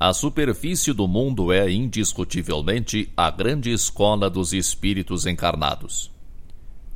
A 0.00 0.12
superfície 0.12 0.92
do 0.92 1.08
mundo 1.08 1.52
é 1.52 1.68
indiscutivelmente 1.68 3.12
a 3.16 3.32
grande 3.32 3.72
escola 3.72 4.30
dos 4.30 4.52
espíritos 4.52 5.26
encarnados. 5.26 6.08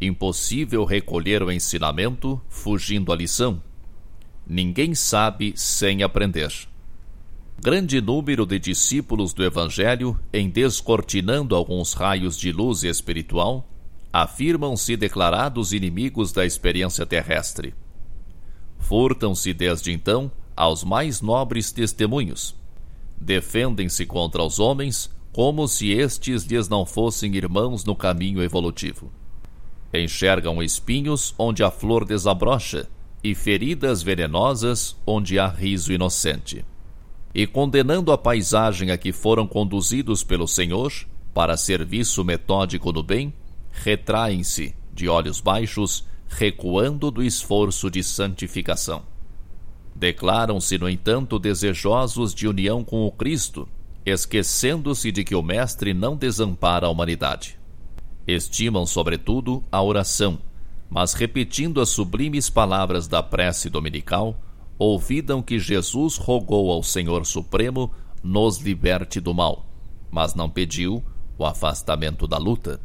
Impossível 0.01 0.84
recolher 0.84 1.43
o 1.43 1.51
ensinamento 1.51 2.41
fugindo 2.48 3.12
à 3.12 3.16
lição. 3.16 3.60
Ninguém 4.46 4.95
sabe 4.95 5.52
sem 5.57 6.05
aprender. 6.05 6.52
Grande 7.60 8.01
número 8.01 8.46
de 8.46 8.60
discípulos 8.60 9.34
do 9.34 9.43
Evangelho, 9.43 10.16
em 10.32 10.48
descortinando 10.48 11.57
alguns 11.57 11.95
raios 11.95 12.38
de 12.38 12.52
luz 12.52 12.84
espiritual, 12.84 13.69
afirmam-se 14.12 14.96
declarados 14.96 15.73
inimigos 15.73 16.30
da 16.30 16.46
experiência 16.46 17.05
terrestre. 17.05 17.74
Furtam-se 18.79 19.52
desde 19.52 19.91
então 19.91 20.30
aos 20.55 20.84
mais 20.84 21.21
nobres 21.21 21.73
testemunhos 21.73 22.62
defendem-se 23.23 24.05
contra 24.05 24.43
os 24.43 24.59
homens 24.59 25.11
como 25.33 25.66
se 25.66 25.91
estes 25.91 26.45
lhes 26.45 26.69
não 26.69 26.85
fossem 26.85 27.35
irmãos 27.35 27.85
no 27.85 27.96
caminho 27.96 28.43
evolutivo. 28.43 29.10
Enxergam 29.95 30.63
espinhos 30.63 31.35
onde 31.38 31.63
a 31.63 31.71
flor 31.71 32.05
desabrocha 32.05 32.88
e 33.24 33.35
feridas 33.35 34.02
venenosas 34.02 34.96
onde 35.07 35.38
há 35.38 35.46
riso 35.46 35.93
inocente. 35.93 36.65
E 37.35 37.46
condenando 37.46 38.13
a 38.13 38.19
paisagem 38.19 38.91
a 38.91 38.99
que 38.99 39.13
foram 39.13 39.46
conduzidos 39.46 40.23
pelo 40.23 40.46
Senhor 40.46 40.93
para 41.33 41.57
serviço 41.57 42.23
metódico 42.24 42.93
no 42.93 43.02
bem, 43.02 43.33
retraem-se, 43.71 44.74
de 44.93 45.09
olhos 45.09 45.41
baixos, 45.41 46.05
recuando 46.29 47.11
do 47.11 47.23
esforço 47.23 47.91
de 47.91 48.02
santificação. 48.02 49.12
Declaram-se, 50.03 50.77
no 50.79 50.89
entanto, 50.89 51.39
desejosos 51.39 52.35
de 52.35 52.49
união 52.49 52.83
com 52.83 53.07
o 53.07 53.13
Cristo, 53.13 53.69
esquecendo-se 54.05 55.13
de 55.13 55.23
que 55.23 55.33
o 55.33 55.41
Mestre 55.45 55.95
não 55.95 56.17
desampara 56.17 56.89
a 56.89 56.91
humanidade. 56.91 57.57
Estimam, 58.27 58.85
sobretudo, 58.85 59.63
a 59.71 59.80
oração, 59.80 60.41
mas 60.91 61.13
repetindo 61.13 61.80
as 61.80 61.91
sublimes 61.91 62.51
palavras 62.51 63.07
da 63.07 63.23
prece 63.23 63.71
dominical, 63.71 64.37
ouvidam 64.77 65.41
que 65.41 65.56
Jesus 65.56 66.17
rogou 66.17 66.73
ao 66.73 66.83
Senhor 66.83 67.25
Supremo 67.25 67.89
nos 68.25 68.59
liberte 68.59 69.21
do 69.21 69.33
mal, 69.33 69.65
mas 70.11 70.34
não 70.34 70.50
pediu 70.50 71.00
o 71.39 71.47
afastamento 71.47 72.27
da 72.27 72.39
luta. 72.39 72.81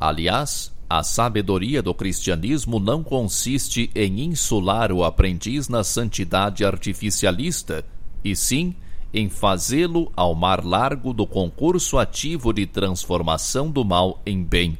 Aliás, 0.00 0.72
a 0.94 1.02
sabedoria 1.02 1.80
do 1.80 1.94
cristianismo 1.94 2.78
não 2.78 3.02
consiste 3.02 3.90
em 3.94 4.24
insular 4.24 4.92
o 4.92 5.02
aprendiz 5.02 5.66
na 5.66 5.82
santidade 5.82 6.66
artificialista, 6.66 7.82
e 8.22 8.36
sim 8.36 8.74
em 9.10 9.30
fazê-lo 9.30 10.12
ao 10.14 10.34
mar 10.34 10.62
largo 10.62 11.14
do 11.14 11.26
concurso 11.26 11.96
ativo 11.96 12.52
de 12.52 12.66
transformação 12.66 13.70
do 13.70 13.82
mal 13.82 14.20
em 14.26 14.44
bem, 14.44 14.76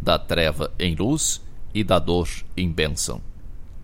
da 0.00 0.16
treva 0.16 0.70
em 0.78 0.94
luz 0.94 1.42
e 1.74 1.82
da 1.82 1.98
dor 1.98 2.28
em 2.56 2.70
bênção. 2.70 3.20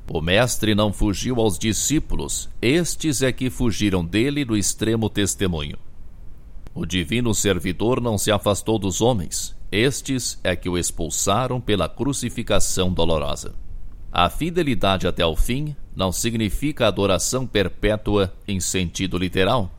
O 0.09 0.21
Mestre 0.21 0.77
não 0.77 0.93
fugiu 0.93 1.41
aos 1.41 1.59
discípulos, 1.59 2.49
estes 2.63 3.21
é 3.21 3.33
que 3.33 3.51
fugiram 3.51 4.05
dele 4.05 4.45
no 4.45 4.57
extremo 4.57 5.11
testemunho. 5.11 5.77
O 6.75 6.85
divino 6.85 7.33
servidor 7.33 8.01
não 8.01 8.19
se 8.19 8.33
afastou 8.33 8.81
dos 8.81 9.01
homens, 9.01 9.57
estes 9.71 10.41
é 10.43 10.57
que 10.57 10.69
o 10.69 10.77
expulsaram 10.77 11.61
pela 11.61 11.89
crucificação 11.89 12.93
dolorosa. 12.93 13.55
A 14.11 14.29
fidelidade 14.29 15.07
até 15.07 15.25
o 15.25 15.37
fim 15.37 15.77
não 15.95 16.11
significa 16.11 16.89
adoração 16.89 17.47
perpétua 17.47 18.35
em 18.47 18.59
sentido 18.59 19.17
literal. 19.17 19.71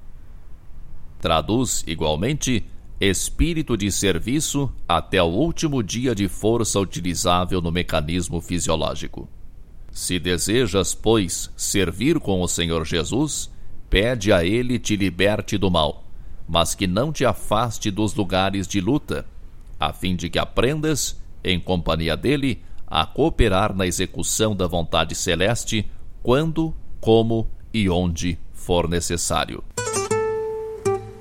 Traduz, 1.19 1.83
igualmente, 1.85 2.65
espírito 2.99 3.75
de 3.75 3.91
serviço 3.91 4.71
até 4.87 5.21
o 5.21 5.27
último 5.27 5.83
dia 5.83 6.15
de 6.15 6.29
força 6.29 6.79
utilizável 6.79 7.61
no 7.61 7.73
mecanismo 7.73 8.39
fisiológico. 8.39 9.27
Se 9.91 10.17
desejas, 10.17 10.93
pois, 10.93 11.51
servir 11.57 12.21
com 12.21 12.41
o 12.41 12.47
Senhor 12.47 12.85
Jesus, 12.85 13.51
pede 13.89 14.31
a 14.31 14.45
Ele 14.45 14.79
te 14.79 14.95
liberte 14.95 15.57
do 15.57 15.69
mal, 15.69 16.04
mas 16.47 16.75
que 16.75 16.87
não 16.87 17.11
te 17.11 17.25
afaste 17.25 17.89
dos 17.89 18.13
lugares 18.13 18.67
de 18.67 18.79
luta 18.79 19.25
a 19.79 19.93
fim 19.93 20.15
de 20.15 20.29
que 20.29 20.37
aprendas, 20.39 21.21
em 21.43 21.59
companhia 21.59 22.17
dele, 22.17 22.63
a 22.87 23.05
cooperar 23.05 23.75
na 23.75 23.85
execução 23.85 24.55
da 24.55 24.65
vontade 24.67 25.13
celeste 25.15 25.85
quando, 26.23 26.73
como 26.99 27.47
e 27.73 27.89
onde 27.89 28.39
for 28.53 28.87
necessário. 28.87 29.61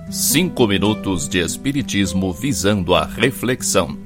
Cinco 0.09 0.65
minutos 0.67 1.27
de 1.27 1.39
Espiritismo 1.39 2.31
visando 2.31 2.95
a 2.95 3.03
reflexão. 3.03 4.04